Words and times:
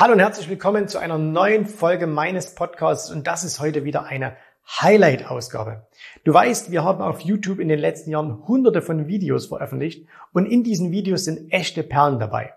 Hallo 0.00 0.12
und 0.12 0.20
herzlich 0.20 0.48
willkommen 0.48 0.86
zu 0.86 0.98
einer 0.98 1.18
neuen 1.18 1.66
Folge 1.66 2.06
meines 2.06 2.54
Podcasts 2.54 3.10
und 3.10 3.26
das 3.26 3.42
ist 3.42 3.58
heute 3.58 3.82
wieder 3.82 4.04
eine 4.04 4.36
Highlight-Ausgabe. 4.80 5.88
Du 6.22 6.32
weißt, 6.32 6.70
wir 6.70 6.84
haben 6.84 7.02
auf 7.02 7.18
YouTube 7.22 7.58
in 7.58 7.66
den 7.66 7.80
letzten 7.80 8.10
Jahren 8.10 8.46
hunderte 8.46 8.80
von 8.80 9.08
Videos 9.08 9.46
veröffentlicht 9.46 10.06
und 10.32 10.46
in 10.46 10.62
diesen 10.62 10.92
Videos 10.92 11.24
sind 11.24 11.52
echte 11.52 11.82
Perlen 11.82 12.20
dabei. 12.20 12.54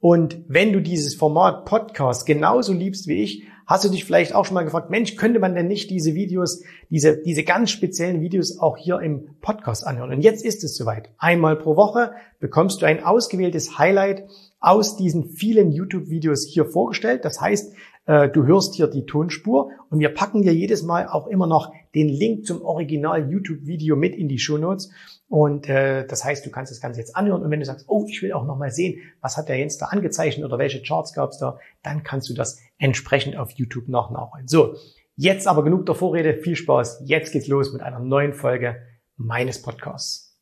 Und 0.00 0.44
wenn 0.46 0.72
du 0.72 0.80
dieses 0.80 1.14
Format 1.14 1.64
Podcast 1.64 2.24
genauso 2.24 2.72
liebst 2.72 3.08
wie 3.08 3.22
ich, 3.22 3.44
hast 3.66 3.84
du 3.84 3.88
dich 3.88 4.04
vielleicht 4.04 4.34
auch 4.34 4.44
schon 4.44 4.54
mal 4.54 4.64
gefragt, 4.64 4.90
Mensch, 4.90 5.16
könnte 5.16 5.40
man 5.40 5.54
denn 5.54 5.66
nicht 5.66 5.90
diese 5.90 6.14
Videos, 6.14 6.62
diese, 6.88 7.18
diese 7.18 7.42
ganz 7.44 7.70
speziellen 7.70 8.20
Videos 8.20 8.58
auch 8.58 8.76
hier 8.76 9.00
im 9.00 9.36
Podcast 9.40 9.86
anhören? 9.86 10.12
Und 10.12 10.22
jetzt 10.22 10.44
ist 10.44 10.62
es 10.64 10.76
soweit. 10.76 11.10
Einmal 11.18 11.56
pro 11.56 11.76
Woche 11.76 12.12
bekommst 12.38 12.80
du 12.80 12.86
ein 12.86 13.02
ausgewähltes 13.02 13.78
Highlight 13.78 14.24
aus 14.60 14.96
diesen 14.96 15.30
vielen 15.30 15.72
YouTube-Videos 15.72 16.46
hier 16.46 16.64
vorgestellt. 16.64 17.24
Das 17.24 17.40
heißt, 17.40 17.74
äh, 18.06 18.28
du 18.28 18.46
hörst 18.46 18.74
hier 18.74 18.86
die 18.86 19.04
Tonspur 19.04 19.70
und 19.90 19.98
wir 20.00 20.08
packen 20.08 20.42
dir 20.42 20.54
jedes 20.54 20.82
Mal 20.82 21.06
auch 21.06 21.26
immer 21.26 21.46
noch 21.46 21.72
den 21.94 22.08
Link 22.08 22.46
zum 22.46 22.62
Original 22.62 23.30
YouTube-Video 23.30 23.96
mit 23.96 24.14
in 24.14 24.28
die 24.28 24.38
Show 24.38 24.58
Notes. 24.58 24.90
Und 25.28 25.68
äh, 25.68 26.06
das 26.06 26.24
heißt, 26.24 26.44
du 26.46 26.50
kannst 26.50 26.72
das 26.72 26.80
Ganze 26.80 27.00
jetzt 27.00 27.14
anhören 27.14 27.42
und 27.42 27.50
wenn 27.50 27.60
du 27.60 27.66
sagst, 27.66 27.84
oh, 27.88 28.06
ich 28.08 28.22
will 28.22 28.32
auch 28.32 28.46
noch 28.46 28.56
mal 28.56 28.70
sehen, 28.70 29.00
was 29.20 29.36
hat 29.36 29.50
der 29.50 29.58
Jens 29.58 29.76
da 29.76 29.86
angezeichnet 29.86 30.46
oder 30.46 30.58
welche 30.58 30.82
Charts 30.82 31.12
gab 31.12 31.30
es 31.30 31.38
da, 31.38 31.58
dann 31.82 32.02
kannst 32.02 32.30
du 32.30 32.34
das 32.34 32.58
entsprechend 32.78 33.36
auf 33.36 33.50
YouTube 33.50 33.88
noch 33.88 34.10
nachholen. 34.10 34.48
So, 34.48 34.74
jetzt 35.16 35.46
aber 35.46 35.62
genug 35.64 35.84
der 35.84 35.94
Vorrede, 35.94 36.34
viel 36.34 36.56
Spaß. 36.56 37.02
Jetzt 37.04 37.32
geht's 37.32 37.46
los 37.46 37.74
mit 37.74 37.82
einer 37.82 37.98
neuen 37.98 38.32
Folge 38.32 38.76
meines 39.16 39.60
Podcasts. 39.60 40.34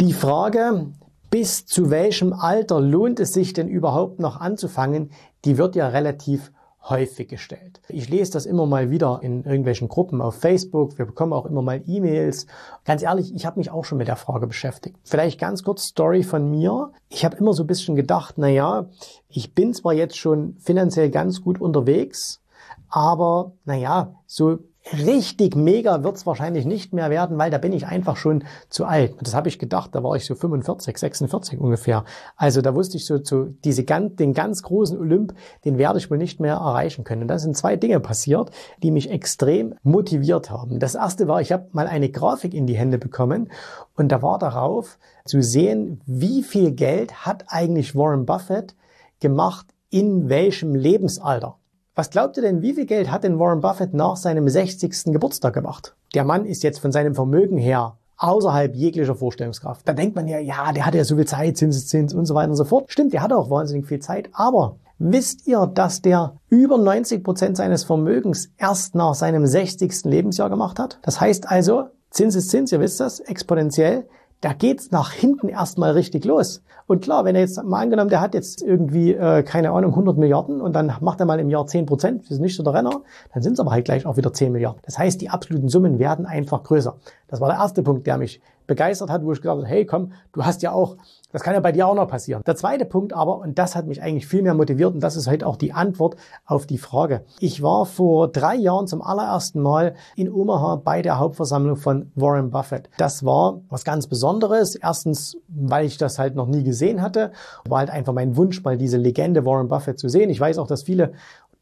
Die 0.00 0.12
Frage, 0.12 0.92
bis 1.30 1.66
zu 1.66 1.90
welchem 1.90 2.32
Alter 2.32 2.80
lohnt 2.80 3.20
es 3.20 3.32
sich 3.32 3.52
denn 3.52 3.68
überhaupt 3.68 4.18
noch 4.18 4.40
anzufangen, 4.40 5.10
die 5.44 5.58
wird 5.58 5.76
ja 5.76 5.88
relativ 5.88 6.52
häufig 6.88 7.28
gestellt. 7.28 7.80
Ich 7.88 8.08
lese 8.08 8.32
das 8.32 8.46
immer 8.46 8.66
mal 8.66 8.90
wieder 8.90 9.20
in 9.22 9.44
irgendwelchen 9.44 9.88
Gruppen 9.88 10.22
auf 10.22 10.36
Facebook. 10.36 10.98
Wir 10.98 11.04
bekommen 11.04 11.32
auch 11.32 11.44
immer 11.44 11.62
mal 11.62 11.82
E-Mails. 11.86 12.46
Ganz 12.84 13.02
ehrlich, 13.02 13.34
ich 13.34 13.44
habe 13.44 13.58
mich 13.58 13.70
auch 13.70 13.84
schon 13.84 13.98
mit 13.98 14.08
der 14.08 14.16
Frage 14.16 14.46
beschäftigt. 14.46 14.96
Vielleicht 15.04 15.38
ganz 15.38 15.62
kurz 15.62 15.84
Story 15.84 16.22
von 16.22 16.50
mir. 16.50 16.90
Ich 17.08 17.24
habe 17.24 17.36
immer 17.36 17.52
so 17.52 17.64
ein 17.64 17.66
bisschen 17.66 17.96
gedacht, 17.96 18.36
na 18.38 18.48
ja, 18.48 18.88
ich 19.28 19.54
bin 19.54 19.74
zwar 19.74 19.92
jetzt 19.92 20.16
schon 20.16 20.56
finanziell 20.58 21.10
ganz 21.10 21.42
gut 21.42 21.60
unterwegs, 21.60 22.40
aber 22.88 23.52
na 23.64 23.74
ja, 23.74 24.14
so 24.26 24.58
richtig 24.92 25.54
mega 25.56 26.02
wird's 26.02 26.26
wahrscheinlich 26.26 26.64
nicht 26.64 26.92
mehr 26.92 27.10
werden, 27.10 27.38
weil 27.38 27.50
da 27.50 27.58
bin 27.58 27.72
ich 27.72 27.86
einfach 27.86 28.16
schon 28.16 28.44
zu 28.68 28.84
alt. 28.84 29.14
Das 29.20 29.34
habe 29.34 29.48
ich 29.48 29.58
gedacht, 29.58 29.94
da 29.94 30.02
war 30.02 30.16
ich 30.16 30.24
so 30.24 30.34
45, 30.34 30.96
46 30.96 31.60
ungefähr. 31.60 32.04
Also 32.36 32.62
da 32.62 32.74
wusste 32.74 32.96
ich 32.96 33.06
so, 33.06 33.22
so 33.22 33.44
diese 33.64 33.84
ganz, 33.84 34.16
den 34.16 34.34
ganz 34.34 34.62
großen 34.62 34.98
Olymp, 34.98 35.34
den 35.64 35.78
werde 35.78 35.98
ich 35.98 36.10
wohl 36.10 36.18
nicht 36.18 36.40
mehr 36.40 36.54
erreichen 36.54 37.04
können. 37.04 37.22
Und 37.22 37.28
da 37.28 37.38
sind 37.38 37.56
zwei 37.56 37.76
Dinge 37.76 38.00
passiert, 38.00 38.50
die 38.82 38.90
mich 38.90 39.10
extrem 39.10 39.74
motiviert 39.82 40.50
haben. 40.50 40.78
Das 40.78 40.94
erste 40.94 41.28
war, 41.28 41.40
ich 41.40 41.52
habe 41.52 41.68
mal 41.72 41.86
eine 41.86 42.10
Grafik 42.10 42.54
in 42.54 42.66
die 42.66 42.76
Hände 42.76 42.98
bekommen 42.98 43.50
und 43.96 44.10
da 44.10 44.22
war 44.22 44.38
darauf 44.38 44.98
zu 45.24 45.42
sehen, 45.42 46.00
wie 46.06 46.42
viel 46.42 46.72
Geld 46.72 47.26
hat 47.26 47.44
eigentlich 47.48 47.94
Warren 47.94 48.24
Buffett 48.26 48.74
gemacht 49.20 49.66
in 49.90 50.28
welchem 50.28 50.74
Lebensalter. 50.74 51.59
Was 51.96 52.10
glaubt 52.10 52.36
ihr 52.36 52.44
denn, 52.44 52.62
wie 52.62 52.74
viel 52.74 52.86
Geld 52.86 53.10
hat 53.10 53.24
denn 53.24 53.40
Warren 53.40 53.60
Buffett 53.60 53.94
nach 53.94 54.14
seinem 54.14 54.48
60. 54.48 55.06
Geburtstag 55.06 55.54
gemacht? 55.54 55.96
Der 56.14 56.24
Mann 56.24 56.46
ist 56.46 56.62
jetzt 56.62 56.78
von 56.78 56.92
seinem 56.92 57.16
Vermögen 57.16 57.58
her 57.58 57.96
außerhalb 58.16 58.76
jeglicher 58.76 59.16
Vorstellungskraft. 59.16 59.88
Da 59.88 59.92
denkt 59.92 60.14
man 60.14 60.28
ja, 60.28 60.38
ja, 60.38 60.72
der 60.72 60.86
hat 60.86 60.94
ja 60.94 61.02
so 61.02 61.16
viel 61.16 61.26
Zeit, 61.26 61.56
Zinseszins 61.56 62.14
und 62.14 62.26
so 62.26 62.34
weiter 62.36 62.50
und 62.50 62.56
so 62.56 62.64
fort. 62.64 62.84
Stimmt, 62.92 63.12
der 63.12 63.22
hat 63.22 63.32
auch 63.32 63.50
wahnsinnig 63.50 63.86
viel 63.86 63.98
Zeit, 63.98 64.28
aber 64.32 64.76
wisst 64.98 65.48
ihr, 65.48 65.66
dass 65.66 66.00
der 66.00 66.36
über 66.48 66.78
90 66.78 67.24
Prozent 67.24 67.56
seines 67.56 67.82
Vermögens 67.82 68.52
erst 68.56 68.94
nach 68.94 69.14
seinem 69.14 69.44
60. 69.44 70.04
Lebensjahr 70.04 70.48
gemacht 70.48 70.78
hat? 70.78 71.00
Das 71.02 71.20
heißt 71.20 71.48
also, 71.48 71.88
Zinseszins, 72.10 72.70
ihr 72.70 72.78
wisst 72.78 73.00
das, 73.00 73.18
exponentiell 73.18 74.06
da 74.40 74.54
geht's 74.54 74.90
nach 74.90 75.12
hinten 75.12 75.48
erstmal 75.48 75.92
richtig 75.92 76.24
los. 76.24 76.62
Und 76.86 77.02
klar, 77.02 77.24
wenn 77.24 77.34
er 77.34 77.42
jetzt 77.42 77.62
mal 77.62 77.82
angenommen, 77.82 78.10
der 78.10 78.20
hat 78.20 78.34
jetzt 78.34 78.62
irgendwie, 78.62 79.12
äh, 79.12 79.42
keine 79.42 79.70
Ahnung, 79.70 79.92
100 79.92 80.16
Milliarden 80.16 80.60
und 80.60 80.74
dann 80.74 80.92
macht 81.00 81.20
er 81.20 81.26
mal 81.26 81.38
im 81.38 81.50
Jahr 81.50 81.66
10 81.66 81.86
Prozent, 81.86 82.22
das 82.22 82.32
ist 82.32 82.40
nicht 82.40 82.56
so 82.56 82.62
der 82.62 82.74
Renner, 82.74 83.02
dann 83.34 83.42
sind 83.42 83.52
es 83.52 83.60
aber 83.60 83.70
halt 83.70 83.84
gleich 83.84 84.06
auch 84.06 84.16
wieder 84.16 84.32
10 84.32 84.50
Milliarden. 84.50 84.80
Das 84.84 84.98
heißt, 84.98 85.20
die 85.20 85.28
absoluten 85.28 85.68
Summen 85.68 85.98
werden 85.98 86.26
einfach 86.26 86.62
größer. 86.62 86.96
Das 87.28 87.40
war 87.40 87.48
der 87.48 87.58
erste 87.58 87.82
Punkt, 87.82 88.06
der 88.06 88.18
mich 88.18 88.40
begeistert 88.70 89.10
hat, 89.10 89.24
wo 89.24 89.32
ich 89.32 89.40
gesagt 89.42 89.58
habe, 89.58 89.66
hey, 89.66 89.84
komm, 89.84 90.12
du 90.32 90.44
hast 90.44 90.62
ja 90.62 90.70
auch, 90.70 90.96
das 91.32 91.42
kann 91.42 91.54
ja 91.54 91.60
bei 91.60 91.72
dir 91.72 91.88
auch 91.88 91.94
noch 91.96 92.06
passieren. 92.06 92.42
Der 92.46 92.54
zweite 92.54 92.84
Punkt 92.84 93.12
aber, 93.12 93.40
und 93.40 93.58
das 93.58 93.74
hat 93.74 93.88
mich 93.88 94.00
eigentlich 94.00 94.28
viel 94.28 94.42
mehr 94.42 94.54
motiviert, 94.54 94.94
und 94.94 95.00
das 95.00 95.16
ist 95.16 95.28
heute 95.28 95.48
auch 95.48 95.56
die 95.56 95.72
Antwort 95.72 96.14
auf 96.46 96.66
die 96.66 96.78
Frage. 96.78 97.24
Ich 97.40 97.64
war 97.64 97.84
vor 97.84 98.28
drei 98.28 98.54
Jahren 98.54 98.86
zum 98.86 99.02
allerersten 99.02 99.60
Mal 99.60 99.94
in 100.14 100.32
Omaha 100.32 100.76
bei 100.76 101.02
der 101.02 101.18
Hauptversammlung 101.18 101.76
von 101.76 102.12
Warren 102.14 102.50
Buffett. 102.50 102.88
Das 102.96 103.24
war 103.24 103.60
was 103.68 103.84
ganz 103.84 104.06
Besonderes. 104.06 104.76
Erstens, 104.76 105.36
weil 105.48 105.84
ich 105.84 105.98
das 105.98 106.20
halt 106.20 106.36
noch 106.36 106.46
nie 106.46 106.62
gesehen 106.62 107.02
hatte, 107.02 107.32
war 107.68 107.80
halt 107.80 107.90
einfach 107.90 108.12
mein 108.12 108.36
Wunsch, 108.36 108.62
mal 108.62 108.76
diese 108.76 108.98
Legende 108.98 109.44
Warren 109.44 109.66
Buffett 109.66 109.98
zu 109.98 110.08
sehen. 110.08 110.30
Ich 110.30 110.38
weiß 110.38 110.58
auch, 110.58 110.68
dass 110.68 110.84
viele 110.84 111.12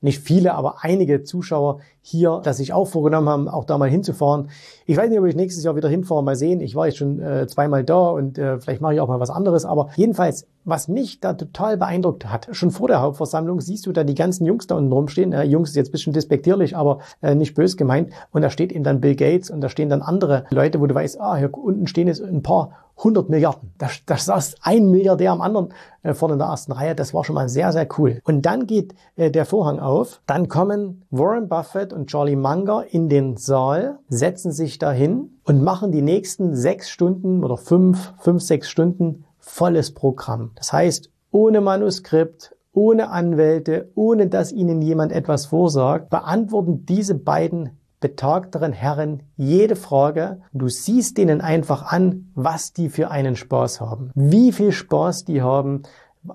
nicht 0.01 0.21
viele, 0.21 0.55
aber 0.55 0.77
einige 0.83 1.25
Zuschauer 1.25 1.81
hier, 2.01 2.41
dass 2.43 2.59
sich 2.59 2.73
auch 2.73 2.87
vorgenommen 2.87 3.29
haben, 3.29 3.49
auch 3.49 3.65
da 3.65 3.77
mal 3.79 3.91
hinzufahren. 3.91 4.49
Ich 4.87 4.97
weiß 4.97 5.11
nicht, 5.11 5.19
ob 5.19 5.27
ich 5.27 5.35
nächstes 5.35 5.65
Jahr 5.65 5.77
wieder 5.77 5.89
hinfahre, 5.89 6.23
mal 6.23 6.37
sehen. 6.37 6.61
Ich 6.61 6.75
war 6.75 6.87
jetzt 6.87 6.99
schon 6.99 7.21
äh, 7.21 7.47
zweimal 7.47 7.85
da 7.85 8.09
und 8.09 8.39
äh, 8.39 8.61
vielleicht 8.61 8.81
mache 8.81 8.95
ich 8.95 9.01
auch 9.01 9.09
mal 9.09 9.21
was 9.21 9.31
anderes. 9.31 9.65
Aber 9.65 9.91
jedenfalls, 9.97 10.47
was 10.65 10.89
mich 10.89 11.21
da 11.21 11.35
total 11.35 11.77
beeindruckt 11.77 12.27
hat, 12.27 12.49
schon 12.53 12.71
vor 12.71 12.89
der 12.89 13.03
Hauptversammlung 13.03 13.61
siehst 13.61 13.87
du 13.87 13.93
da 13.93 14.05
die 14.05 14.15
ganzen 14.15 14.47
Jungs 14.47 14.67
da 14.67 14.77
unten 14.77 14.93
rumstehen. 14.93 15.33
Äh, 15.33 15.45
Jungs 15.45 15.71
ist 15.71 15.77
jetzt 15.77 15.89
ein 15.89 15.93
bisschen 15.93 16.13
despektierlich, 16.13 16.77
aber 16.77 17.01
äh, 17.21 17.35
nicht 17.35 17.55
bös 17.55 17.77
gemeint. 17.77 18.13
Und 18.31 18.43
da 18.43 18.51
steht 18.51 18.73
eben 18.73 18.85
dann 18.85 19.01
Bill 19.01 19.17
Gates 19.17 19.51
und 19.51 19.61
da 19.61 19.69
stehen 19.69 19.89
dann 19.89 20.03
andere 20.03 20.45
Leute, 20.51 20.81
wo 20.81 20.87
du 20.87 20.95
weißt, 20.95 21.21
ah, 21.21 21.37
hier 21.37 21.53
unten 21.53 21.89
stehen 21.89 22.07
jetzt 22.07 22.23
ein 22.23 22.43
paar 22.43 22.71
100 22.99 23.29
Milliarden. 23.29 23.73
Da, 23.79 23.89
da 24.07 24.17
saß 24.17 24.57
ein 24.63 24.91
Milliardär 24.91 25.33
am 25.33 25.41
anderen 25.41 25.73
äh, 26.03 26.15
vorne 26.15 26.35
in 26.35 26.39
der 26.39 26.49
ersten 26.49 26.73
Reihe. 26.73 26.95
Das 26.95 27.15
war 27.15 27.25
schon 27.25 27.35
mal 27.35 27.49
sehr, 27.49 27.73
sehr 27.73 27.89
cool. 27.99 28.21
Und 28.25 28.43
dann 28.43 28.67
geht 28.67 28.95
äh, 29.17 29.31
der 29.31 29.45
Vorhang 29.45 29.79
auf. 29.79 30.21
Dann 30.27 30.49
kommen 30.49 31.05
Warren 31.11 31.49
Buffett 31.49 31.93
und 31.93 32.09
Charlie 32.09 32.37
Munger 32.37 32.85
in 32.91 33.09
den 33.09 33.37
Saal, 33.37 33.99
setzen 34.09 34.53
sich 34.53 34.79
dahin 34.79 35.39
und 35.45 35.63
machen 35.63 35.93
die 35.93 36.03
nächsten 36.03 36.55
sechs 36.55 36.91
Stunden 36.91 37.45
oder 37.45 37.57
fünf, 37.57 38.15
fünf, 38.19 38.43
sechs 38.43 38.69
Stunden 38.69 39.25
volles 39.39 39.95
Programm. 39.95 40.51
Das 40.57 40.73
heißt, 40.73 41.11
ohne 41.31 41.61
Manuskript, 41.61 42.55
ohne 42.73 43.11
Anwälte, 43.11 43.91
ohne 43.95 44.29
dass 44.29 44.53
ihnen 44.53 44.83
jemand 44.83 45.13
etwas 45.13 45.47
vorsagt, 45.47 46.11
beantworten 46.11 46.85
diese 46.87 47.15
beiden 47.15 47.79
betagteren 48.01 48.73
Herren 48.73 49.23
jede 49.37 49.77
Frage. 49.77 50.41
Du 50.53 50.69
siehst 50.69 51.19
denen 51.19 51.41
einfach 51.41 51.93
an, 51.93 52.31
was 52.35 52.73
die 52.73 52.89
für 52.89 53.11
einen 53.11 53.37
Spaß 53.37 53.81
haben. 53.81 54.11
Wie 54.15 54.53
viel 54.53 54.73
Spaß 54.73 55.25
die 55.25 55.43
haben 55.43 55.83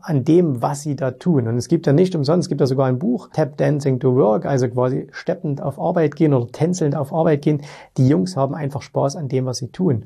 an 0.02 0.23
dem, 0.23 0.62
was 0.62 0.81
sie 0.81 0.96
da 0.96 1.12
tun. 1.12 1.47
Und 1.47 1.57
es 1.57 1.68
gibt 1.68 1.85
ja 1.85 1.94
nicht 1.94 2.16
umsonst, 2.16 2.46
es 2.46 2.50
gibt 2.50 2.62
ja 2.62 2.68
sogar 2.68 2.88
ein 2.88 3.00
Buch, 3.00 3.29
Tap 3.34 3.57
Dancing 3.57 4.00
to 4.00 4.16
Work, 4.16 4.46
also 4.46 4.68
quasi 4.69 5.07
steppend 5.12 5.62
auf 5.62 5.79
Arbeit 5.79 6.16
gehen 6.16 6.34
oder 6.34 6.52
tänzelnd 6.52 6.96
auf 6.96 7.13
Arbeit 7.13 7.41
gehen. 7.41 7.62
Die 7.97 8.07
Jungs 8.07 8.35
haben 8.35 8.56
einfach 8.56 8.81
Spaß 8.81 9.16
an 9.16 9.28
dem, 9.28 9.46
was 9.46 9.57
sie 9.57 9.69
tun. 9.69 10.06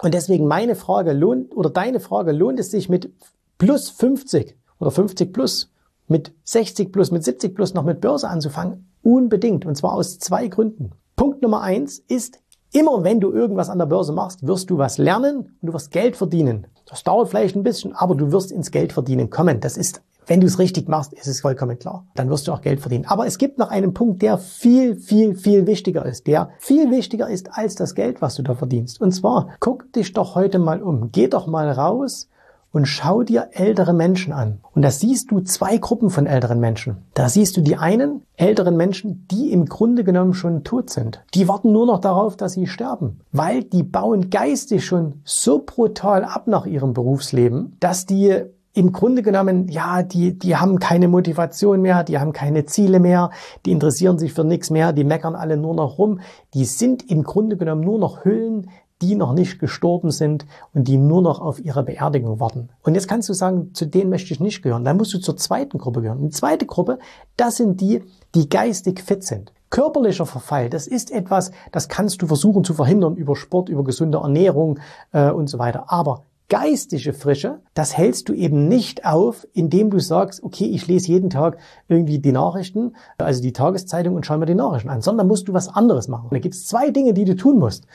Und 0.00 0.14
deswegen 0.14 0.46
meine 0.46 0.74
Frage, 0.74 1.12
lohnt, 1.12 1.56
oder 1.56 1.70
deine 1.70 2.00
Frage, 2.00 2.32
lohnt 2.32 2.60
es 2.60 2.70
sich 2.70 2.88
mit 2.88 3.10
plus 3.58 3.90
50 3.90 4.56
oder 4.78 4.90
50 4.90 5.32
plus, 5.32 5.72
mit 6.08 6.32
60 6.44 6.92
plus, 6.92 7.10
mit 7.10 7.24
70 7.24 7.54
plus 7.54 7.74
noch 7.74 7.84
mit 7.84 8.00
Börse 8.00 8.28
anzufangen? 8.28 8.88
Unbedingt. 9.06 9.64
Und 9.64 9.76
zwar 9.76 9.92
aus 9.92 10.18
zwei 10.18 10.48
Gründen. 10.48 10.90
Punkt 11.14 11.40
Nummer 11.40 11.60
eins 11.60 12.00
ist, 12.08 12.40
immer 12.72 13.04
wenn 13.04 13.20
du 13.20 13.30
irgendwas 13.30 13.70
an 13.70 13.78
der 13.78 13.86
Börse 13.86 14.12
machst, 14.12 14.44
wirst 14.44 14.68
du 14.68 14.78
was 14.78 14.98
lernen 14.98 15.56
und 15.60 15.68
du 15.68 15.72
wirst 15.72 15.92
Geld 15.92 16.16
verdienen. 16.16 16.66
Das 16.86 17.04
dauert 17.04 17.28
vielleicht 17.28 17.54
ein 17.54 17.62
bisschen, 17.62 17.92
aber 17.92 18.16
du 18.16 18.32
wirst 18.32 18.50
ins 18.50 18.72
Geld 18.72 18.92
verdienen 18.92 19.30
kommen. 19.30 19.60
Das 19.60 19.76
ist, 19.76 20.02
wenn 20.26 20.40
du 20.40 20.48
es 20.48 20.58
richtig 20.58 20.88
machst, 20.88 21.12
ist 21.12 21.28
es 21.28 21.40
vollkommen 21.40 21.78
klar. 21.78 22.04
Dann 22.16 22.28
wirst 22.30 22.48
du 22.48 22.52
auch 22.52 22.62
Geld 22.62 22.80
verdienen. 22.80 23.04
Aber 23.06 23.28
es 23.28 23.38
gibt 23.38 23.58
noch 23.58 23.70
einen 23.70 23.94
Punkt, 23.94 24.22
der 24.22 24.38
viel, 24.38 24.96
viel, 24.96 25.36
viel 25.36 25.68
wichtiger 25.68 26.04
ist. 26.04 26.26
Der 26.26 26.50
viel 26.58 26.90
wichtiger 26.90 27.30
ist 27.30 27.56
als 27.56 27.76
das 27.76 27.94
Geld, 27.94 28.20
was 28.20 28.34
du 28.34 28.42
da 28.42 28.56
verdienst. 28.56 29.00
Und 29.00 29.12
zwar, 29.12 29.50
guck 29.60 29.92
dich 29.92 30.14
doch 30.14 30.34
heute 30.34 30.58
mal 30.58 30.82
um. 30.82 31.12
Geh 31.12 31.28
doch 31.28 31.46
mal 31.46 31.70
raus 31.70 32.28
und 32.76 32.84
schau 32.84 33.22
dir 33.22 33.48
ältere 33.52 33.94
Menschen 33.94 34.34
an. 34.34 34.58
Und 34.74 34.82
da 34.82 34.90
siehst 34.90 35.30
du 35.30 35.40
zwei 35.40 35.78
Gruppen 35.78 36.10
von 36.10 36.26
älteren 36.26 36.60
Menschen. 36.60 36.98
Da 37.14 37.30
siehst 37.30 37.56
du 37.56 37.62
die 37.62 37.78
einen 37.78 38.20
älteren 38.36 38.76
Menschen, 38.76 39.26
die 39.30 39.50
im 39.50 39.64
Grunde 39.64 40.04
genommen 40.04 40.34
schon 40.34 40.62
tot 40.62 40.90
sind. 40.90 41.24
Die 41.32 41.48
warten 41.48 41.72
nur 41.72 41.86
noch 41.86 42.00
darauf, 42.00 42.36
dass 42.36 42.52
sie 42.52 42.66
sterben, 42.66 43.20
weil 43.32 43.64
die 43.64 43.82
bauen 43.82 44.28
geistig 44.28 44.84
schon 44.84 45.22
so 45.24 45.62
brutal 45.64 46.22
ab 46.22 46.48
nach 46.48 46.66
ihrem 46.66 46.92
Berufsleben, 46.92 47.78
dass 47.80 48.04
die 48.04 48.42
im 48.74 48.92
Grunde 48.92 49.22
genommen, 49.22 49.68
ja, 49.68 50.02
die, 50.02 50.38
die 50.38 50.56
haben 50.56 50.78
keine 50.78 51.08
Motivation 51.08 51.80
mehr, 51.80 52.04
die 52.04 52.18
haben 52.18 52.34
keine 52.34 52.66
Ziele 52.66 53.00
mehr, 53.00 53.30
die 53.64 53.72
interessieren 53.72 54.18
sich 54.18 54.34
für 54.34 54.44
nichts 54.44 54.68
mehr, 54.68 54.92
die 54.92 55.04
meckern 55.04 55.34
alle 55.34 55.56
nur 55.56 55.74
noch 55.74 55.96
rum. 55.96 56.20
Die 56.52 56.66
sind 56.66 57.10
im 57.10 57.24
Grunde 57.24 57.56
genommen 57.56 57.80
nur 57.80 57.98
noch 57.98 58.26
Hüllen, 58.26 58.68
die 59.02 59.14
noch 59.14 59.34
nicht 59.34 59.58
gestorben 59.58 60.10
sind 60.10 60.46
und 60.72 60.88
die 60.88 60.96
nur 60.96 61.20
noch 61.20 61.40
auf 61.40 61.60
ihre 61.60 61.82
Beerdigung 61.82 62.40
warten. 62.40 62.70
Und 62.82 62.94
jetzt 62.94 63.08
kannst 63.08 63.28
du 63.28 63.34
sagen, 63.34 63.74
zu 63.74 63.86
denen 63.86 64.10
möchte 64.10 64.32
ich 64.32 64.40
nicht 64.40 64.62
gehören. 64.62 64.84
Dann 64.84 64.96
musst 64.96 65.12
du 65.12 65.18
zur 65.18 65.36
zweiten 65.36 65.78
Gruppe 65.78 66.00
gehören. 66.00 66.22
Die 66.22 66.30
zweite 66.30 66.66
Gruppe, 66.66 66.98
das 67.36 67.56
sind 67.56 67.80
die, 67.80 68.02
die 68.34 68.48
geistig 68.48 69.00
fit 69.00 69.24
sind. 69.24 69.52
Körperlicher 69.68 70.26
Verfall, 70.26 70.70
das 70.70 70.86
ist 70.86 71.10
etwas, 71.10 71.50
das 71.72 71.88
kannst 71.88 72.22
du 72.22 72.26
versuchen 72.26 72.64
zu 72.64 72.72
verhindern 72.72 73.16
über 73.16 73.36
Sport, 73.36 73.68
über 73.68 73.84
gesunde 73.84 74.18
Ernährung 74.18 74.78
äh, 75.12 75.30
und 75.30 75.48
so 75.48 75.58
weiter. 75.58 75.90
Aber 75.90 76.22
geistige 76.48 77.12
Frische, 77.12 77.60
das 77.74 77.96
hältst 77.96 78.28
du 78.28 78.32
eben 78.32 78.68
nicht 78.68 79.04
auf, 79.04 79.46
indem 79.52 79.90
du 79.90 79.98
sagst, 79.98 80.42
okay, 80.42 80.66
ich 80.66 80.86
lese 80.86 81.08
jeden 81.08 81.30
Tag 81.30 81.58
irgendwie 81.88 82.18
die 82.18 82.32
Nachrichten, 82.32 82.94
also 83.18 83.42
die 83.42 83.52
Tageszeitung 83.52 84.14
und 84.14 84.24
schaue 84.24 84.38
mir 84.38 84.46
die 84.46 84.54
Nachrichten 84.54 84.88
an, 84.88 85.02
sondern 85.02 85.26
musst 85.26 85.48
du 85.48 85.52
was 85.52 85.68
anderes 85.68 86.08
machen. 86.08 86.28
da 86.30 86.38
gibt 86.38 86.54
es 86.54 86.66
zwei 86.66 86.90
Dinge, 86.90 87.14
die 87.14 87.24
du 87.24 87.34
tun 87.34 87.58
musst. 87.58 87.86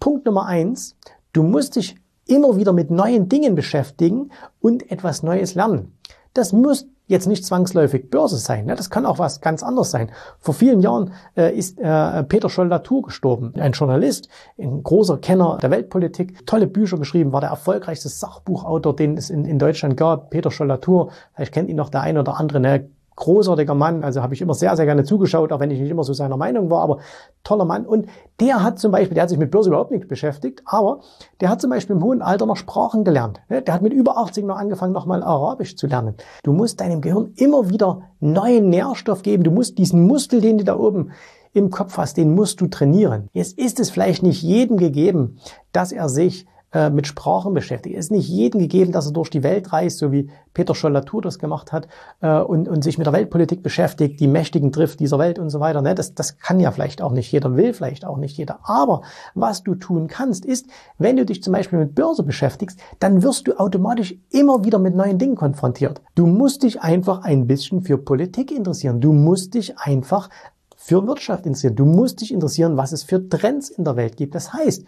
Punkt 0.00 0.26
Nummer 0.26 0.46
eins, 0.46 0.96
du 1.32 1.42
musst 1.42 1.76
dich 1.76 1.96
immer 2.26 2.56
wieder 2.56 2.72
mit 2.72 2.90
neuen 2.90 3.28
Dingen 3.28 3.54
beschäftigen 3.54 4.30
und 4.60 4.90
etwas 4.90 5.22
Neues 5.22 5.54
lernen. 5.54 5.92
Das 6.34 6.52
muss 6.52 6.86
jetzt 7.10 7.26
nicht 7.26 7.44
zwangsläufig 7.44 8.08
Börse 8.10 8.38
sein. 8.38 8.66
Ne? 8.66 8.76
Das 8.76 8.88
kann 8.88 9.04
auch 9.04 9.18
was 9.18 9.40
ganz 9.40 9.62
anderes 9.62 9.90
sein. 9.90 10.10
Vor 10.38 10.54
vielen 10.54 10.80
Jahren 10.80 11.12
äh, 11.36 11.54
ist 11.54 11.78
äh, 11.78 12.22
Peter 12.24 12.48
Scholl-Latour 12.48 13.02
gestorben, 13.02 13.52
ein 13.56 13.72
Journalist, 13.72 14.28
ein 14.58 14.82
großer 14.82 15.18
Kenner 15.18 15.58
der 15.60 15.70
Weltpolitik, 15.70 16.46
tolle 16.46 16.66
Bücher 16.66 16.98
geschrieben, 16.98 17.32
war 17.32 17.40
der 17.40 17.50
erfolgreichste 17.50 18.08
Sachbuchautor, 18.08 18.96
den 18.96 19.16
es 19.16 19.28
in, 19.28 19.58
Deutschland 19.58 19.96
gab. 19.96 20.30
Peter 20.30 20.50
Scholl-Latour, 20.50 21.10
vielleicht 21.34 21.52
kennt 21.52 21.68
ihn 21.68 21.76
noch 21.76 21.90
der 21.90 22.02
eine 22.02 22.20
oder 22.20 22.38
andere, 22.38 22.60
ne? 22.60 22.88
Großartiger 23.20 23.74
Mann, 23.74 24.02
also 24.02 24.22
habe 24.22 24.34
ich 24.34 24.40
immer 24.40 24.54
sehr, 24.54 24.74
sehr 24.74 24.86
gerne 24.86 25.04
zugeschaut, 25.04 25.52
auch 25.52 25.60
wenn 25.60 25.70
ich 25.70 25.78
nicht 25.78 25.90
immer 25.90 26.02
so 26.02 26.12
seiner 26.12 26.36
Meinung 26.36 26.70
war, 26.70 26.82
aber 26.82 26.98
toller 27.44 27.64
Mann. 27.64 27.86
Und 27.86 28.06
der 28.40 28.62
hat 28.64 28.78
zum 28.78 28.90
Beispiel, 28.90 29.14
der 29.14 29.22
hat 29.22 29.28
sich 29.28 29.38
mit 29.38 29.50
Börse 29.50 29.68
überhaupt 29.68 29.92
nicht 29.92 30.08
beschäftigt, 30.08 30.62
aber 30.64 31.00
der 31.40 31.50
hat 31.50 31.60
zum 31.60 31.70
Beispiel 31.70 31.96
im 31.96 32.02
hohen 32.02 32.22
Alter 32.22 32.46
noch 32.46 32.56
Sprachen 32.56 33.04
gelernt. 33.04 33.40
Der 33.48 33.72
hat 33.72 33.82
mit 33.82 33.92
über 33.92 34.16
80 34.16 34.44
noch 34.44 34.56
angefangen, 34.56 34.92
nochmal 34.92 35.22
Arabisch 35.22 35.76
zu 35.76 35.86
lernen. 35.86 36.14
Du 36.42 36.52
musst 36.52 36.80
deinem 36.80 37.00
Gehirn 37.00 37.34
immer 37.36 37.68
wieder 37.68 38.02
neuen 38.18 38.70
Nährstoff 38.70 39.22
geben. 39.22 39.44
Du 39.44 39.50
musst 39.50 39.78
diesen 39.78 40.06
Muskel, 40.06 40.40
den 40.40 40.58
du 40.58 40.64
da 40.64 40.76
oben 40.76 41.12
im 41.52 41.70
Kopf 41.70 41.98
hast, 41.98 42.16
den 42.16 42.34
musst 42.34 42.60
du 42.60 42.68
trainieren. 42.68 43.28
Jetzt 43.32 43.58
ist 43.58 43.80
es 43.80 43.90
vielleicht 43.90 44.22
nicht 44.22 44.42
jedem 44.42 44.76
gegeben, 44.76 45.38
dass 45.72 45.92
er 45.92 46.08
sich 46.08 46.46
äh, 46.72 46.90
mit 46.90 47.06
Sprachen 47.06 47.52
beschäftigt. 47.52 47.96
Es 47.96 48.06
ist 48.06 48.12
nicht 48.12 48.28
jedem 48.28 48.60
gegeben, 48.60 48.92
dass 48.92 49.06
er 49.06 49.12
durch 49.12 49.28
die 49.28 49.42
Welt 49.42 49.72
reist, 49.72 49.98
so 49.98 50.12
wie 50.12 50.30
Peter 50.54 50.74
Scholl-Latour 50.74 51.22
das 51.22 51.38
gemacht 51.38 51.72
hat, 51.72 51.88
äh, 52.20 52.38
und, 52.38 52.68
und 52.68 52.82
sich 52.82 52.96
mit 52.96 53.06
der 53.06 53.12
Weltpolitik 53.12 53.62
beschäftigt, 53.62 54.20
die 54.20 54.28
Mächtigen 54.28 54.70
trifft 54.70 55.00
dieser 55.00 55.18
Welt 55.18 55.38
und 55.38 55.50
so 55.50 55.60
weiter. 55.60 55.82
Ne? 55.82 55.94
Das, 55.94 56.14
das 56.14 56.38
kann 56.38 56.60
ja 56.60 56.70
vielleicht 56.70 57.02
auch 57.02 57.12
nicht 57.12 57.32
jeder, 57.32 57.56
will 57.56 57.72
vielleicht 57.72 58.04
auch 58.04 58.16
nicht 58.18 58.36
jeder. 58.36 58.60
Aber 58.62 59.02
was 59.34 59.62
du 59.62 59.74
tun 59.74 60.06
kannst, 60.06 60.44
ist, 60.44 60.66
wenn 60.98 61.16
du 61.16 61.26
dich 61.26 61.42
zum 61.42 61.52
Beispiel 61.52 61.78
mit 61.78 61.94
Börse 61.94 62.22
beschäftigst, 62.22 62.78
dann 63.00 63.22
wirst 63.22 63.48
du 63.48 63.58
automatisch 63.58 64.14
immer 64.30 64.64
wieder 64.64 64.78
mit 64.78 64.94
neuen 64.94 65.18
Dingen 65.18 65.36
konfrontiert. 65.36 66.00
Du 66.14 66.26
musst 66.26 66.62
dich 66.62 66.80
einfach 66.82 67.22
ein 67.24 67.46
bisschen 67.46 67.82
für 67.82 67.98
Politik 67.98 68.52
interessieren. 68.52 69.00
Du 69.00 69.12
musst 69.12 69.54
dich 69.54 69.78
einfach 69.78 70.28
für 70.76 71.06
Wirtschaft 71.06 71.46
interessieren. 71.46 71.76
Du 71.76 71.84
musst 71.84 72.20
dich 72.20 72.32
interessieren, 72.32 72.76
was 72.76 72.92
es 72.92 73.02
für 73.02 73.28
Trends 73.28 73.68
in 73.70 73.84
der 73.84 73.96
Welt 73.96 74.16
gibt. 74.16 74.34
Das 74.34 74.52
heißt, 74.52 74.84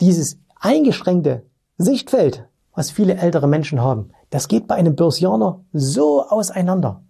dieses 0.00 0.38
eingeschränkte 0.66 1.46
Sichtfeld, 1.78 2.48
was 2.74 2.90
viele 2.90 3.18
ältere 3.18 3.46
Menschen 3.46 3.80
haben, 3.80 4.10
das 4.30 4.48
geht 4.48 4.66
bei 4.66 4.74
einem 4.74 4.96
Börsianer 4.96 5.60
so 5.72 6.24
auseinander. 6.24 7.04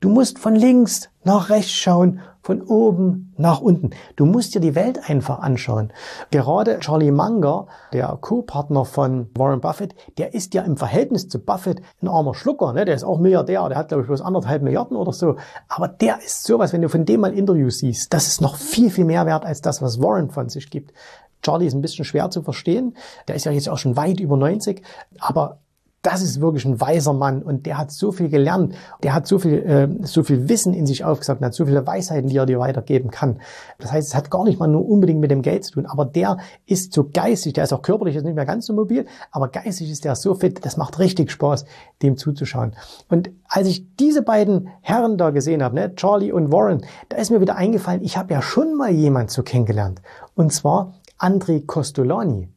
Du 0.00 0.08
musst 0.08 0.38
von 0.38 0.56
links 0.56 1.10
nach 1.22 1.50
rechts 1.50 1.72
schauen, 1.72 2.20
von 2.42 2.60
oben 2.60 3.32
nach 3.36 3.60
unten. 3.60 3.90
Du 4.16 4.26
musst 4.26 4.54
dir 4.54 4.60
die 4.60 4.74
Welt 4.74 5.08
einfach 5.08 5.38
anschauen. 5.38 5.92
Gerade 6.32 6.80
Charlie 6.80 7.12
Munger, 7.12 7.66
der 7.92 8.18
Co-Partner 8.20 8.84
von 8.84 9.28
Warren 9.36 9.60
Buffett, 9.60 9.94
der 10.18 10.34
ist 10.34 10.54
ja 10.54 10.62
im 10.62 10.76
Verhältnis 10.76 11.28
zu 11.28 11.38
Buffett 11.38 11.82
ein 12.02 12.08
armer 12.08 12.34
Schlucker. 12.34 12.72
Ne? 12.72 12.84
Der 12.84 12.96
ist 12.96 13.04
auch 13.04 13.20
Milliardär, 13.20 13.68
der 13.68 13.78
hat 13.78 13.88
glaube 13.88 14.02
ich 14.02 14.08
bloß 14.08 14.22
anderthalb 14.22 14.62
Milliarden 14.62 14.96
oder 14.96 15.12
so. 15.12 15.36
Aber 15.68 15.86
der 15.86 16.18
ist 16.18 16.44
sowas, 16.44 16.72
wenn 16.72 16.82
du 16.82 16.88
von 16.88 17.04
dem 17.04 17.20
mal 17.20 17.32
Interviews 17.32 17.78
siehst, 17.78 18.12
das 18.12 18.26
ist 18.26 18.40
noch 18.40 18.56
viel, 18.56 18.90
viel 18.90 19.04
mehr 19.04 19.24
wert 19.26 19.44
als 19.44 19.60
das, 19.60 19.80
was 19.80 20.02
Warren 20.02 20.30
von 20.30 20.48
sich 20.48 20.68
gibt. 20.68 20.92
Charlie 21.42 21.66
ist 21.66 21.74
ein 21.74 21.82
bisschen 21.82 22.04
schwer 22.04 22.30
zu 22.30 22.42
verstehen. 22.42 22.96
Der 23.28 23.34
ist 23.34 23.44
ja 23.44 23.52
jetzt 23.52 23.68
auch 23.68 23.78
schon 23.78 23.96
weit 23.96 24.20
über 24.20 24.36
90. 24.36 24.82
Aber 25.18 25.58
das 26.02 26.20
ist 26.20 26.40
wirklich 26.40 26.64
ein 26.64 26.80
weiser 26.80 27.12
Mann 27.12 27.42
und 27.42 27.64
der 27.64 27.78
hat 27.78 27.92
so 27.92 28.10
viel 28.10 28.28
gelernt, 28.28 28.74
der 29.04 29.14
hat 29.14 29.28
so 29.28 29.38
viel, 29.38 29.54
äh, 29.62 29.88
so 30.04 30.24
viel 30.24 30.48
Wissen 30.48 30.74
in 30.74 30.84
sich 30.84 31.04
aufgesagt, 31.04 31.40
hat 31.40 31.54
so 31.54 31.64
viele 31.64 31.86
Weisheiten, 31.86 32.28
die 32.28 32.36
er 32.36 32.46
dir 32.46 32.58
weitergeben 32.58 33.10
kann. 33.10 33.38
Das 33.78 33.92
heißt, 33.92 34.08
es 34.08 34.14
hat 34.14 34.28
gar 34.28 34.42
nicht 34.42 34.58
mal 34.58 34.66
nur 34.66 34.86
unbedingt 34.86 35.20
mit 35.20 35.30
dem 35.30 35.42
Geld 35.42 35.64
zu 35.64 35.74
tun, 35.74 35.86
aber 35.86 36.04
der 36.04 36.38
ist 36.66 36.92
so 36.92 37.08
geistig, 37.12 37.52
der 37.52 37.64
ist 37.64 37.72
auch 37.72 37.82
körperlich 37.82 38.16
jetzt 38.16 38.24
nicht 38.24 38.34
mehr 38.34 38.44
ganz 38.44 38.66
so 38.66 38.72
mobil, 38.72 39.06
aber 39.30 39.48
geistig 39.48 39.90
ist 39.90 40.04
der 40.04 40.16
so 40.16 40.34
fit, 40.34 40.64
das 40.64 40.76
macht 40.76 40.98
richtig 40.98 41.30
Spaß, 41.30 41.64
dem 42.02 42.16
zuzuschauen. 42.16 42.74
Und 43.08 43.30
als 43.46 43.68
ich 43.68 43.96
diese 43.96 44.22
beiden 44.22 44.70
Herren 44.80 45.18
da 45.18 45.30
gesehen 45.30 45.62
habe, 45.62 45.76
ne, 45.76 45.94
Charlie 45.94 46.32
und 46.32 46.50
Warren, 46.50 46.84
da 47.10 47.16
ist 47.18 47.30
mir 47.30 47.40
wieder 47.40 47.54
eingefallen, 47.54 48.02
ich 48.02 48.16
habe 48.16 48.34
ja 48.34 48.42
schon 48.42 48.74
mal 48.74 48.90
jemand 48.90 49.30
so 49.30 49.44
kennengelernt. 49.44 50.02
Und 50.34 50.52
zwar 50.52 50.94
André 51.22 51.64
Costolani. 51.64 52.48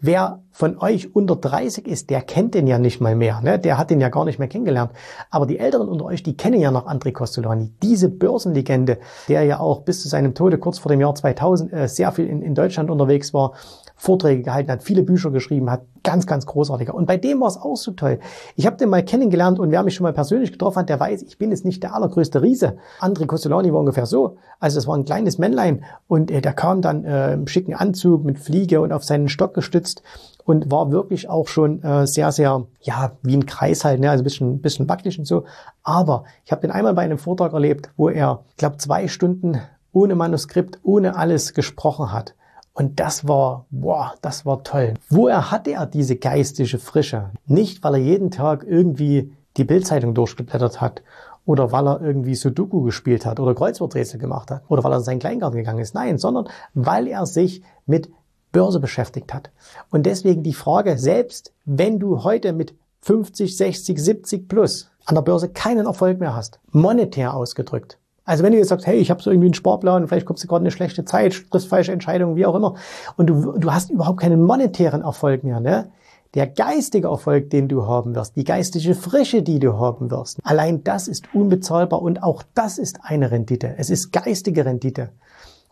Wer 0.00 0.42
von 0.52 0.78
euch 0.78 1.16
unter 1.16 1.34
30 1.34 1.88
ist, 1.88 2.10
der 2.10 2.20
kennt 2.20 2.54
den 2.54 2.68
ja 2.68 2.78
nicht 2.78 3.00
mal 3.00 3.16
mehr. 3.16 3.40
Ne? 3.40 3.58
Der 3.58 3.78
hat 3.78 3.90
den 3.90 4.00
ja 4.00 4.10
gar 4.10 4.24
nicht 4.24 4.38
mehr 4.38 4.46
kennengelernt. 4.46 4.92
Aber 5.30 5.46
die 5.46 5.58
Älteren 5.58 5.88
unter 5.88 6.04
euch, 6.04 6.22
die 6.22 6.36
kennen 6.36 6.60
ja 6.60 6.70
noch 6.70 6.86
André 6.86 7.12
Costolani. 7.12 7.72
Diese 7.82 8.08
Börsenlegende, 8.08 8.98
der 9.26 9.42
ja 9.42 9.58
auch 9.58 9.80
bis 9.80 10.02
zu 10.02 10.08
seinem 10.08 10.34
Tode 10.34 10.58
kurz 10.58 10.78
vor 10.78 10.90
dem 10.90 11.00
Jahr 11.00 11.14
2000 11.14 11.72
äh, 11.72 11.88
sehr 11.88 12.12
viel 12.12 12.26
in, 12.26 12.42
in 12.42 12.54
Deutschland 12.54 12.90
unterwegs 12.90 13.34
war, 13.34 13.54
Vorträge 13.96 14.42
gehalten 14.42 14.70
hat, 14.70 14.82
viele 14.84 15.02
Bücher 15.02 15.30
geschrieben 15.30 15.70
hat, 15.70 15.82
ganz, 16.06 16.26
ganz 16.26 16.46
großartiger. 16.46 16.94
Und 16.94 17.06
bei 17.06 17.16
dem 17.16 17.40
war 17.40 17.48
es 17.48 17.56
auch 17.56 17.76
so 17.76 17.90
toll. 17.90 18.20
Ich 18.54 18.64
habe 18.64 18.76
den 18.76 18.88
mal 18.88 19.02
kennengelernt 19.04 19.58
und 19.58 19.72
wer 19.72 19.82
mich 19.82 19.96
schon 19.96 20.04
mal 20.04 20.12
persönlich 20.12 20.52
getroffen 20.52 20.78
hat, 20.78 20.88
der 20.88 21.00
weiß, 21.00 21.22
ich 21.22 21.36
bin 21.36 21.50
jetzt 21.50 21.64
nicht 21.64 21.82
der 21.82 21.94
allergrößte 21.94 22.42
Riese. 22.42 22.78
André 23.00 23.26
Costolani 23.26 23.72
war 23.72 23.80
ungefähr 23.80 24.06
so. 24.06 24.36
Also 24.60 24.76
das 24.76 24.86
war 24.86 24.96
ein 24.96 25.04
kleines 25.04 25.38
Männlein 25.38 25.84
und 26.06 26.30
äh, 26.30 26.40
der 26.40 26.52
kam 26.52 26.80
dann 26.80 27.04
äh, 27.04 27.32
im 27.32 27.48
schicken 27.48 27.74
Anzug 27.74 28.24
mit 28.24 28.38
Fliege 28.38 28.80
und 28.80 28.92
auf 28.92 29.02
seinen 29.02 29.28
Stock 29.28 29.52
gestützt 29.52 30.04
und 30.44 30.70
war 30.70 30.92
wirklich 30.92 31.28
auch 31.28 31.48
schon 31.48 31.82
äh, 31.82 32.06
sehr, 32.06 32.30
sehr, 32.30 32.66
ja, 32.80 33.16
wie 33.22 33.36
ein 33.36 33.46
Kreis 33.46 33.84
halt, 33.84 33.98
ne? 33.98 34.08
also 34.08 34.22
ein 34.22 34.24
bisschen, 34.24 34.60
bisschen 34.60 34.88
wackelig 34.88 35.18
und 35.18 35.24
so. 35.24 35.44
Aber 35.82 36.22
ich 36.44 36.52
habe 36.52 36.60
den 36.60 36.70
einmal 36.70 36.94
bei 36.94 37.02
einem 37.02 37.18
Vortrag 37.18 37.52
erlebt, 37.52 37.90
wo 37.96 38.08
er, 38.08 38.44
ich 38.50 38.56
glaube, 38.58 38.76
zwei 38.76 39.08
Stunden 39.08 39.60
ohne 39.90 40.14
Manuskript, 40.14 40.78
ohne 40.84 41.16
alles 41.16 41.52
gesprochen 41.52 42.12
hat. 42.12 42.36
Und 42.76 43.00
das 43.00 43.26
war, 43.26 43.64
boah, 43.70 44.12
das 44.20 44.44
war 44.44 44.62
toll. 44.62 44.94
Woher 45.08 45.50
hatte 45.50 45.72
er 45.72 45.86
diese 45.86 46.16
geistige 46.16 46.78
Frische? 46.78 47.30
Nicht, 47.46 47.82
weil 47.82 47.94
er 47.94 48.00
jeden 48.00 48.30
Tag 48.30 48.66
irgendwie 48.68 49.32
die 49.56 49.64
Bildzeitung 49.64 50.12
durchgeblättert 50.12 50.78
hat 50.82 51.02
oder 51.46 51.72
weil 51.72 51.88
er 51.88 52.02
irgendwie 52.02 52.34
Sudoku 52.34 52.82
gespielt 52.82 53.24
hat 53.24 53.40
oder 53.40 53.54
Kreuzworträtsel 53.54 54.20
gemacht 54.20 54.50
hat 54.50 54.62
oder 54.68 54.84
weil 54.84 54.92
er 54.92 54.98
in 54.98 55.04
seinen 55.04 55.20
Kleingarten 55.20 55.56
gegangen 55.56 55.78
ist. 55.78 55.94
Nein, 55.94 56.18
sondern 56.18 56.48
weil 56.74 57.06
er 57.06 57.24
sich 57.24 57.62
mit 57.86 58.10
Börse 58.52 58.78
beschäftigt 58.78 59.32
hat. 59.32 59.50
Und 59.90 60.04
deswegen 60.04 60.42
die 60.42 60.52
Frage, 60.52 60.98
selbst 60.98 61.54
wenn 61.64 61.98
du 61.98 62.24
heute 62.24 62.52
mit 62.52 62.74
50, 63.00 63.56
60, 63.56 63.98
70 63.98 64.48
plus 64.48 64.90
an 65.06 65.14
der 65.14 65.22
Börse 65.22 65.48
keinen 65.48 65.86
Erfolg 65.86 66.20
mehr 66.20 66.36
hast, 66.36 66.60
monetär 66.72 67.32
ausgedrückt, 67.32 67.98
also 68.26 68.42
wenn 68.42 68.52
du 68.52 68.58
jetzt 68.58 68.68
sagst, 68.68 68.86
hey, 68.86 68.98
ich 68.98 69.10
habe 69.10 69.22
so 69.22 69.30
irgendwie 69.30 69.46
einen 69.46 69.54
Sportplan, 69.54 70.08
vielleicht 70.08 70.26
kommst 70.26 70.42
du 70.44 70.48
gerade 70.48 70.62
eine 70.62 70.72
schlechte 70.72 71.04
Zeit, 71.04 71.50
triffst 71.50 71.68
falsche 71.68 71.92
Entscheidungen, 71.92 72.36
wie 72.36 72.44
auch 72.44 72.56
immer, 72.56 72.74
und 73.16 73.28
du, 73.28 73.52
du 73.56 73.72
hast 73.72 73.88
überhaupt 73.90 74.20
keinen 74.20 74.42
monetären 74.42 75.02
Erfolg 75.02 75.44
mehr, 75.44 75.60
ne? 75.60 75.90
Der 76.34 76.48
geistige 76.48 77.08
Erfolg, 77.08 77.48
den 77.48 77.66
du 77.68 77.86
haben 77.86 78.14
wirst, 78.14 78.36
die 78.36 78.44
geistige 78.44 78.94
Frische, 78.94 79.42
die 79.42 79.58
du 79.58 79.78
haben 79.78 80.10
wirst, 80.10 80.38
allein 80.42 80.84
das 80.84 81.08
ist 81.08 81.32
unbezahlbar 81.32 82.02
und 82.02 82.22
auch 82.22 82.42
das 82.52 82.76
ist 82.76 82.98
eine 83.02 83.30
Rendite. 83.30 83.74
Es 83.78 83.88
ist 83.88 84.12
geistige 84.12 84.66
Rendite. 84.66 85.10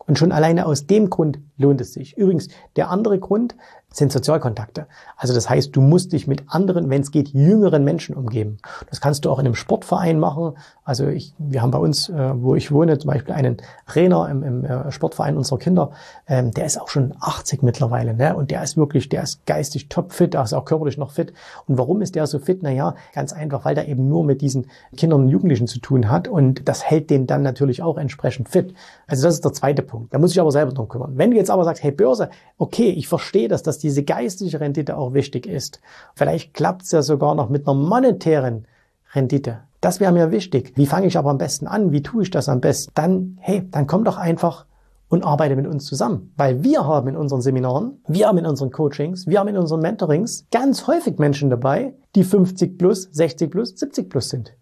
Und 0.07 0.17
schon 0.17 0.31
alleine 0.31 0.65
aus 0.65 0.87
dem 0.87 1.09
Grund 1.09 1.39
lohnt 1.57 1.81
es 1.81 1.93
sich. 1.93 2.17
Übrigens, 2.17 2.47
der 2.77 2.89
andere 2.89 3.19
Grund 3.19 3.55
sind 3.95 4.11
Sozialkontakte. 4.11 4.87
Also 5.15 5.33
das 5.33 5.49
heißt, 5.49 5.73
du 5.73 5.81
musst 5.81 6.11
dich 6.11 6.27
mit 6.27 6.43
anderen, 6.47 6.89
wenn 6.89 7.01
es 7.01 7.11
geht, 7.11 7.29
jüngeren 7.29 7.85
Menschen 7.85 8.13
umgeben. 8.13 8.57
Das 8.89 8.99
kannst 8.99 9.23
du 9.23 9.29
auch 9.29 9.39
in 9.39 9.45
einem 9.45 9.55
Sportverein 9.55 10.19
machen. 10.19 10.57
Also 10.83 11.07
ich, 11.07 11.33
wir 11.37 11.61
haben 11.61 11.71
bei 11.71 11.77
uns, 11.77 12.09
äh, 12.09 12.31
wo 12.35 12.55
ich 12.55 12.71
wohne, 12.71 12.97
zum 12.97 13.11
Beispiel 13.11 13.33
einen 13.33 13.57
Trainer 13.87 14.29
im, 14.29 14.43
im 14.43 14.65
äh, 14.65 14.91
Sportverein 14.91 15.37
unserer 15.37 15.59
Kinder. 15.59 15.91
Ähm, 16.27 16.51
der 16.51 16.65
ist 16.65 16.79
auch 16.79 16.89
schon 16.89 17.13
80 17.21 17.63
mittlerweile, 17.63 18.13
ne? 18.13 18.35
Und 18.35 18.51
der 18.51 18.63
ist 18.63 18.75
wirklich, 18.75 19.07
der 19.07 19.23
ist 19.23 19.45
geistig 19.45 19.87
topfit, 19.87 20.33
der 20.33 20.43
ist 20.43 20.53
auch 20.53 20.65
körperlich 20.65 20.97
noch 20.97 21.11
fit. 21.11 21.31
Und 21.65 21.77
warum 21.77 22.01
ist 22.01 22.15
der 22.15 22.27
so 22.27 22.39
fit? 22.39 22.63
Naja, 22.63 22.95
ganz 23.13 23.31
einfach, 23.31 23.63
weil 23.63 23.75
der 23.75 23.87
eben 23.87 24.09
nur 24.09 24.25
mit 24.25 24.41
diesen 24.41 24.67
Kindern 24.97 25.21
und 25.21 25.29
Jugendlichen 25.29 25.67
zu 25.67 25.79
tun 25.79 26.09
hat. 26.09 26.27
Und 26.27 26.67
das 26.67 26.83
hält 26.83 27.09
den 27.09 27.27
dann 27.27 27.43
natürlich 27.43 27.81
auch 27.81 27.97
entsprechend 27.97 28.49
fit. 28.49 28.73
Also 29.07 29.23
das 29.23 29.35
ist 29.35 29.45
der 29.45 29.53
zweite 29.53 29.83
Punkt. 29.83 30.13
Da 30.13 30.19
muss 30.19 30.31
ich 30.31 30.41
aber 30.41 30.51
selber 30.51 30.73
drum 30.73 30.89
kümmern. 30.89 31.13
Wenn 31.15 31.31
du 31.31 31.37
jetzt 31.37 31.49
aber 31.49 31.63
sagst, 31.63 31.81
hey 31.81 31.91
Börse, 31.91 32.29
okay, 32.57 32.89
ich 32.89 33.07
verstehe, 33.07 33.47
dass 33.47 33.63
das 33.63 33.84
diese 33.85 34.03
geistige 34.03 34.59
Rendite 34.59 34.97
auch 34.97 35.13
wichtig 35.13 35.45
ist. 35.45 35.79
Vielleicht 36.15 36.55
klappt 36.55 36.81
es 36.81 36.91
ja 36.91 37.03
sogar 37.03 37.35
noch 37.35 37.49
mit 37.49 37.67
einer 37.67 37.75
monetären 37.75 38.65
Rendite. 39.13 39.59
Das 39.79 39.99
wäre 39.99 40.11
mir 40.11 40.31
wichtig. 40.31 40.73
Wie 40.75 40.87
fange 40.87 41.05
ich 41.05 41.19
aber 41.19 41.29
am 41.29 41.37
besten 41.37 41.67
an? 41.67 41.91
Wie 41.91 42.01
tue 42.01 42.23
ich 42.23 42.31
das 42.31 42.49
am 42.49 42.61
besten? 42.61 42.91
Dann, 42.95 43.37
hey, 43.39 43.67
dann 43.69 43.85
komm 43.85 44.03
doch 44.03 44.17
einfach 44.17 44.65
und 45.07 45.23
arbeite 45.23 45.55
mit 45.55 45.67
uns 45.67 45.85
zusammen. 45.85 46.33
Weil 46.35 46.63
wir 46.63 46.87
haben 46.87 47.07
in 47.09 47.15
unseren 47.15 47.41
Seminaren, 47.41 48.01
wir 48.07 48.27
haben 48.27 48.39
in 48.39 48.47
unseren 48.47 48.71
Coachings, 48.71 49.27
wir 49.27 49.39
haben 49.39 49.49
in 49.49 49.57
unseren 49.57 49.81
Mentorings 49.81 50.47
ganz 50.51 50.87
häufig 50.87 51.19
Menschen 51.19 51.51
dabei, 51.51 51.93
die 52.15 52.23
50 52.23 52.79
plus, 52.79 53.03
60 53.11 53.51
plus, 53.51 53.77
70 53.77 54.09
plus 54.09 54.29
sind. 54.29 54.57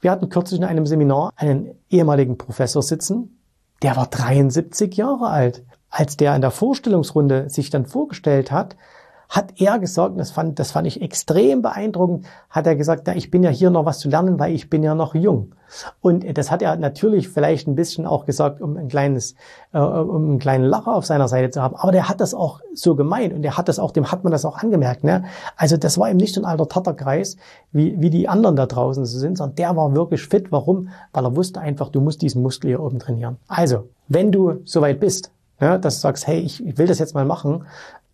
Wir 0.00 0.10
hatten 0.10 0.28
kürzlich 0.30 0.58
in 0.58 0.66
einem 0.66 0.86
Seminar 0.86 1.30
einen 1.36 1.76
ehemaligen 1.90 2.36
Professor 2.36 2.82
sitzen, 2.82 3.38
der 3.82 3.94
war 3.94 4.08
73 4.08 4.96
Jahre 4.96 5.28
alt. 5.28 5.62
Als 5.96 6.16
der 6.16 6.34
in 6.34 6.40
der 6.40 6.50
Vorstellungsrunde 6.50 7.48
sich 7.48 7.70
dann 7.70 7.86
vorgestellt 7.86 8.50
hat, 8.50 8.74
hat 9.28 9.60
er 9.60 9.78
gesagt, 9.78 10.18
das 10.18 10.32
fand, 10.32 10.58
das 10.58 10.72
fand 10.72 10.88
ich 10.88 11.00
extrem 11.00 11.62
beeindruckend, 11.62 12.26
hat 12.50 12.66
er 12.66 12.74
gesagt, 12.74 13.06
ja, 13.06 13.14
ich 13.14 13.30
bin 13.30 13.44
ja 13.44 13.50
hier 13.50 13.70
noch 13.70 13.84
was 13.84 14.00
zu 14.00 14.08
lernen, 14.08 14.40
weil 14.40 14.52
ich 14.52 14.68
bin 14.68 14.82
ja 14.82 14.96
noch 14.96 15.14
jung. 15.14 15.52
Und 16.00 16.24
das 16.36 16.50
hat 16.50 16.62
er 16.62 16.74
natürlich 16.76 17.28
vielleicht 17.28 17.68
ein 17.68 17.76
bisschen 17.76 18.06
auch 18.06 18.26
gesagt, 18.26 18.60
um 18.60 18.76
ein 18.76 18.88
kleines, 18.88 19.36
äh, 19.72 19.78
um 19.78 20.30
einen 20.30 20.38
kleinen 20.40 20.64
Lacher 20.64 20.96
auf 20.96 21.06
seiner 21.06 21.28
Seite 21.28 21.50
zu 21.50 21.62
haben. 21.62 21.76
Aber 21.76 21.92
der 21.92 22.08
hat 22.08 22.20
das 22.20 22.34
auch 22.34 22.60
so 22.74 22.96
gemeint 22.96 23.32
und 23.32 23.42
der 23.42 23.56
hat 23.56 23.68
das 23.68 23.78
auch, 23.78 23.92
dem 23.92 24.10
hat 24.10 24.24
man 24.24 24.32
das 24.32 24.44
auch 24.44 24.58
angemerkt. 24.58 25.04
Ne? 25.04 25.24
Also 25.56 25.76
das 25.76 25.96
war 25.96 26.10
eben 26.10 26.18
nicht 26.18 26.34
so 26.34 26.40
ein 26.40 26.44
alter 26.44 26.68
Tatterkreis, 26.68 27.36
wie, 27.70 28.00
wie 28.00 28.10
die 28.10 28.28
anderen 28.28 28.56
da 28.56 28.66
draußen 28.66 29.04
so 29.04 29.18
sind, 29.18 29.38
sondern 29.38 29.54
der 29.54 29.76
war 29.76 29.94
wirklich 29.94 30.26
fit. 30.26 30.50
Warum? 30.50 30.90
Weil 31.12 31.24
er 31.24 31.36
wusste 31.36 31.60
einfach, 31.60 31.88
du 31.88 32.00
musst 32.00 32.20
diesen 32.20 32.42
Muskel 32.42 32.68
hier 32.68 32.80
oben 32.80 32.98
trainieren. 32.98 33.36
Also, 33.46 33.88
wenn 34.08 34.32
du 34.32 34.60
soweit 34.64 35.00
bist, 35.00 35.30
ja, 35.60 35.78
dass 35.78 35.96
du 35.96 36.00
sagst, 36.00 36.26
hey, 36.26 36.40
ich, 36.40 36.78
will 36.78 36.86
das 36.86 36.98
jetzt 36.98 37.14
mal 37.14 37.24
machen, 37.24 37.64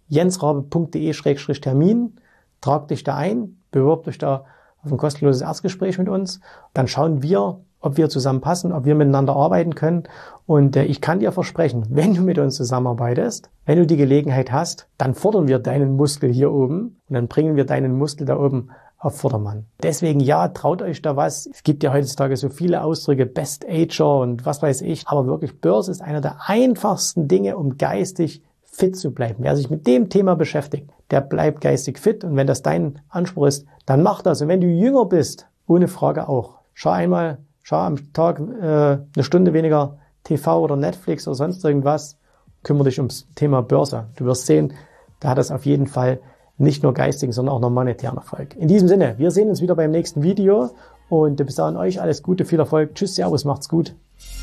jensrabe.de-termin, 0.09 2.17
trag 2.61 2.89
dich 2.89 3.05
da 3.05 3.17
ein, 3.17 3.57
bewirb 3.71 4.05
dich 4.05 4.19
da 4.19 4.45
auf 4.83 4.93
ein 4.93 4.99
kostenloses 4.99 5.43
Erstgespräch 5.43 5.99
mit 5.99 6.09
uns. 6.09 6.41
Dann 6.75 6.89
schauen 6.89 7.23
wir, 7.23 7.61
ob 7.81 7.97
wir 7.97 8.09
zusammenpassen, 8.09 8.73
ob 8.73 8.85
wir 8.85 8.95
miteinander 8.95 9.35
arbeiten 9.35 9.75
können. 9.75 10.05
Und 10.47 10.77
äh, 10.77 10.85
ich 10.85 11.01
kann 11.01 11.21
dir 11.21 11.33
versprechen, 11.33 11.87
wenn 11.91 12.15
du 12.15 12.23
mit 12.23 12.39
uns 12.39 12.57
zusammenarbeitest, 12.57 13.51
wenn 13.67 13.79
du 13.79 13.87
die 13.87 13.97
Gelegenheit 13.97 14.53
hast, 14.53 14.89
dann 14.99 15.15
fordern 15.15 15.49
wir 15.49 15.59
deinen 15.59 15.97
Muskel 15.97 16.33
hier 16.33 16.53
oben 16.53 17.01
und 17.09 17.15
dann 17.15 17.29
bringen 17.29 17.57
wir 17.57 17.65
deinen 17.65 17.97
Muskel 17.97 18.27
da 18.27 18.39
oben 18.39 18.71
auf 19.01 19.17
Vordermann. 19.17 19.65
Deswegen 19.83 20.21
ja, 20.21 20.49
traut 20.49 20.83
euch 20.83 21.01
da 21.01 21.17
was. 21.17 21.47
Es 21.47 21.63
gibt 21.63 21.83
ja 21.83 21.93
heutzutage 21.93 22.37
so 22.37 22.51
viele 22.51 22.85
Ausdrücke, 22.85 23.25
Best 23.25 23.67
Ager 23.67 24.19
und 24.19 24.45
was 24.45 24.63
weiß 24.63 24.83
ich. 24.83 25.09
Aber 25.09 25.27
wirklich, 25.27 25.61
Börse 25.61 25.91
ist 25.91 26.03
einer 26.03 26.21
der 26.21 26.37
einfachsten 26.47 27.27
Dinge, 27.27 27.57
um 27.57 27.79
geistig 27.79 28.43
fit 28.63 28.97
zu 28.97 29.13
bleiben. 29.13 29.43
Wer 29.43 29.57
sich 29.57 29.71
mit 29.71 29.87
dem 29.87 30.11
Thema 30.11 30.37
beschäftigt, 30.37 30.91
der 31.11 31.23
bleibt 31.23 31.63
geistig 31.63 31.99
fit. 31.99 32.25
Und 32.25 32.37
wenn 32.37 32.47
das 32.47 32.63
dein 32.63 33.01
Anspruch 33.09 33.47
ist, 33.47 33.67
dann 33.87 34.03
mach 34.03 34.21
das. 34.21 34.43
Und 34.43 34.49
wenn 34.49 34.61
du 34.61 34.67
jünger 34.67 35.07
bist, 35.07 35.49
ohne 35.67 35.89
Frage 35.89 36.29
auch. 36.29 36.59
Schau 36.75 36.91
einmal, 36.91 37.39
schau 37.63 37.79
am 37.79 38.13
Tag 38.13 38.39
äh, 38.39 38.65
eine 38.65 39.25
Stunde 39.25 39.55
weniger 39.55 39.99
TV 40.25 40.61
oder 40.61 40.77
Netflix 40.77 41.27
oder 41.27 41.37
sonst 41.37 41.65
irgendwas. 41.65 42.19
Kümmere 42.63 42.85
dich 42.85 42.99
ums 42.99 43.27
Thema 43.35 43.63
Börse. 43.63 44.09
Du 44.17 44.27
wirst 44.27 44.45
sehen, 44.45 44.75
da 45.21 45.31
hat 45.31 45.39
das 45.39 45.51
auf 45.51 45.65
jeden 45.65 45.87
Fall 45.87 46.21
nicht 46.61 46.83
nur 46.83 46.95
geistigen, 46.95 47.33
sondern 47.33 47.55
auch 47.55 47.61
noch 47.61 47.71
monetären 47.71 48.17
Erfolg. 48.17 48.55
In 48.57 48.69
diesem 48.69 48.89
Sinne, 48.89 49.15
wir 49.19 49.31
sehen 49.31 49.49
uns 49.49 49.61
wieder 49.61 49.75
beim 49.75 49.91
nächsten 49.91 50.23
Video 50.23 50.71
und 51.09 51.37
bis 51.37 51.55
dahin 51.57 51.77
euch 51.77 52.01
alles 52.01 52.23
Gute, 52.23 52.45
viel 52.45 52.59
Erfolg. 52.59 52.95
Tschüss, 52.95 53.15
Servus, 53.15 53.45
macht's 53.45 53.69
gut. 53.69 53.95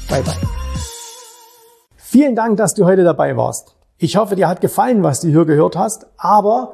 Bye, 0.09 0.23
bye. 0.23 0.33
Vielen 1.95 2.35
Dank, 2.35 2.57
dass 2.57 2.73
du 2.73 2.85
heute 2.85 3.03
dabei 3.03 3.37
warst. 3.37 3.75
Ich 3.97 4.17
hoffe, 4.17 4.35
dir 4.35 4.47
hat 4.47 4.61
gefallen, 4.61 5.03
was 5.03 5.21
du 5.21 5.27
hier 5.27 5.45
gehört 5.45 5.77
hast, 5.77 6.07
aber 6.17 6.73